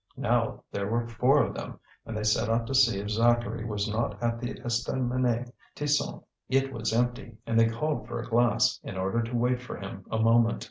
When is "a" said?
8.19-8.25, 10.09-10.17